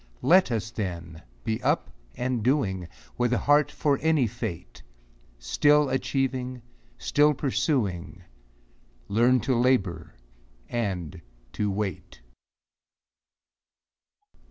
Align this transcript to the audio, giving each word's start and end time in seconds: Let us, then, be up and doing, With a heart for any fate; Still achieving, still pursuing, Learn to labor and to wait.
Let 0.23 0.49
us, 0.51 0.71
then, 0.71 1.21
be 1.43 1.61
up 1.61 1.91
and 2.17 2.41
doing, 2.41 2.87
With 3.19 3.33
a 3.33 3.37
heart 3.37 3.69
for 3.69 3.99
any 4.01 4.25
fate; 4.25 4.81
Still 5.37 5.89
achieving, 5.91 6.63
still 6.97 7.35
pursuing, 7.35 8.23
Learn 9.09 9.39
to 9.41 9.53
labor 9.55 10.15
and 10.67 11.21
to 11.53 11.69
wait. 11.69 12.23